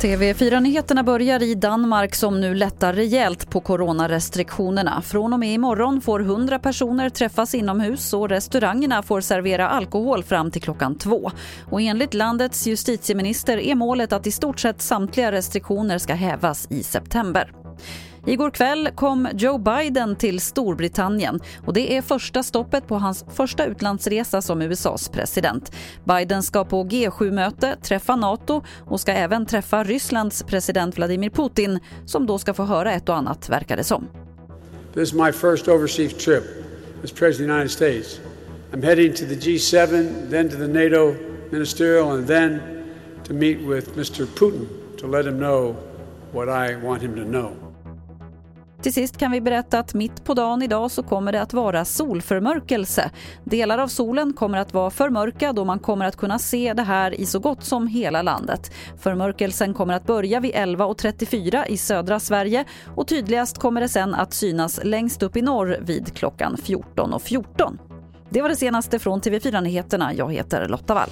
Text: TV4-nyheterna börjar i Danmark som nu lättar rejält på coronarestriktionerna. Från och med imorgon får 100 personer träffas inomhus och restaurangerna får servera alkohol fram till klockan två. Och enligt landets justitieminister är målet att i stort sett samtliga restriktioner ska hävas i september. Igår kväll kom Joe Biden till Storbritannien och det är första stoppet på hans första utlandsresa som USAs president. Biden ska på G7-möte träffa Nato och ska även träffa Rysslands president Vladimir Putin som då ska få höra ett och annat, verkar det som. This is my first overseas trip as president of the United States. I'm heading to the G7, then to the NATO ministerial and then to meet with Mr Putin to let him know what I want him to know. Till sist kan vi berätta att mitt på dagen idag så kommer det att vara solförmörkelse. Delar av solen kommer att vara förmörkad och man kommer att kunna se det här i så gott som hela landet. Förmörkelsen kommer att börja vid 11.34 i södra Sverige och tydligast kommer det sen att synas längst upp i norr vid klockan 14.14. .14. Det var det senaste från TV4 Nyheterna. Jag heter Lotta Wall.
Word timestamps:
TV4-nyheterna 0.00 1.02
börjar 1.02 1.42
i 1.42 1.54
Danmark 1.54 2.14
som 2.14 2.40
nu 2.40 2.54
lättar 2.54 2.92
rejält 2.92 3.50
på 3.50 3.60
coronarestriktionerna. 3.60 5.02
Från 5.02 5.32
och 5.32 5.38
med 5.38 5.54
imorgon 5.54 6.00
får 6.00 6.20
100 6.20 6.58
personer 6.58 7.10
träffas 7.10 7.54
inomhus 7.54 8.12
och 8.12 8.28
restaurangerna 8.28 9.02
får 9.02 9.20
servera 9.20 9.68
alkohol 9.68 10.24
fram 10.24 10.50
till 10.50 10.62
klockan 10.62 10.98
två. 10.98 11.30
Och 11.70 11.80
enligt 11.80 12.14
landets 12.14 12.66
justitieminister 12.66 13.58
är 13.58 13.74
målet 13.74 14.12
att 14.12 14.26
i 14.26 14.30
stort 14.30 14.60
sett 14.60 14.82
samtliga 14.82 15.32
restriktioner 15.32 15.98
ska 15.98 16.14
hävas 16.14 16.66
i 16.70 16.82
september. 16.82 17.52
Igår 18.28 18.50
kväll 18.50 18.88
kom 18.94 19.28
Joe 19.34 19.58
Biden 19.58 20.16
till 20.16 20.40
Storbritannien 20.40 21.40
och 21.66 21.72
det 21.72 21.96
är 21.96 22.02
första 22.02 22.42
stoppet 22.42 22.86
på 22.86 22.94
hans 22.94 23.24
första 23.28 23.66
utlandsresa 23.66 24.42
som 24.42 24.62
USAs 24.62 25.08
president. 25.08 25.72
Biden 26.04 26.42
ska 26.42 26.64
på 26.64 26.84
G7-möte 26.84 27.76
träffa 27.82 28.16
Nato 28.16 28.62
och 28.86 29.00
ska 29.00 29.12
även 29.12 29.46
träffa 29.46 29.84
Rysslands 29.84 30.42
president 30.42 30.96
Vladimir 30.96 31.30
Putin 31.30 31.80
som 32.06 32.26
då 32.26 32.38
ska 32.38 32.54
få 32.54 32.64
höra 32.64 32.92
ett 32.92 33.08
och 33.08 33.16
annat, 33.16 33.48
verkar 33.48 33.76
det 33.76 33.84
som. 33.84 34.08
This 34.94 35.08
is 35.08 35.14
my 35.14 35.32
first 35.32 35.68
overseas 35.68 36.24
trip 36.24 36.44
as 37.04 37.12
president 37.12 37.30
of 37.32 37.46
the 37.46 37.52
United 37.52 37.70
States. 37.70 38.20
I'm 38.72 38.82
heading 38.82 39.12
to 39.12 39.26
the 39.26 39.34
G7, 39.34 40.30
then 40.30 40.48
to 40.48 40.56
the 40.56 40.68
NATO 40.68 41.14
ministerial 41.50 42.10
and 42.10 42.26
then 42.26 42.60
to 43.24 43.34
meet 43.34 43.58
with 43.58 43.96
Mr 43.96 44.26
Putin 44.26 44.66
to 45.00 45.06
let 45.06 45.26
him 45.26 45.38
know 45.38 45.76
what 46.32 46.48
I 46.48 46.76
want 46.76 47.02
him 47.02 47.14
to 47.14 47.24
know. 47.24 47.67
Till 48.82 48.92
sist 48.92 49.16
kan 49.16 49.30
vi 49.30 49.40
berätta 49.40 49.78
att 49.78 49.94
mitt 49.94 50.24
på 50.24 50.34
dagen 50.34 50.62
idag 50.62 50.90
så 50.90 51.02
kommer 51.02 51.32
det 51.32 51.42
att 51.42 51.52
vara 51.52 51.84
solförmörkelse. 51.84 53.10
Delar 53.44 53.78
av 53.78 53.88
solen 53.88 54.32
kommer 54.32 54.58
att 54.58 54.74
vara 54.74 54.90
förmörkad 54.90 55.58
och 55.58 55.66
man 55.66 55.78
kommer 55.78 56.04
att 56.04 56.16
kunna 56.16 56.38
se 56.38 56.74
det 56.74 56.82
här 56.82 57.20
i 57.20 57.26
så 57.26 57.38
gott 57.38 57.64
som 57.64 57.86
hela 57.86 58.22
landet. 58.22 58.70
Förmörkelsen 58.98 59.74
kommer 59.74 59.94
att 59.94 60.06
börja 60.06 60.40
vid 60.40 60.54
11.34 60.54 61.64
i 61.68 61.76
södra 61.76 62.20
Sverige 62.20 62.64
och 62.96 63.08
tydligast 63.08 63.58
kommer 63.58 63.80
det 63.80 63.88
sen 63.88 64.14
att 64.14 64.34
synas 64.34 64.80
längst 64.84 65.22
upp 65.22 65.36
i 65.36 65.42
norr 65.42 65.78
vid 65.80 66.16
klockan 66.16 66.56
14.14. 66.56 67.18
.14. 67.18 67.78
Det 68.30 68.42
var 68.42 68.48
det 68.48 68.56
senaste 68.56 68.98
från 68.98 69.20
TV4 69.20 69.60
Nyheterna. 69.60 70.14
Jag 70.14 70.32
heter 70.32 70.68
Lotta 70.68 70.94
Wall. 70.94 71.10